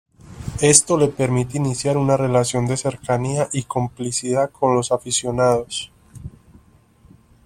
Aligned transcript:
Esto 0.63 0.97
le 0.97 1.09
permite 1.09 1.57
iniciar 1.59 1.95
una 1.95 2.17
relación 2.17 2.65
de 2.65 2.75
cercanía 2.75 3.49
y 3.53 3.65
complicidad 3.65 4.49
con 4.49 4.73
los 4.73 4.91
aficionados. 4.91 5.91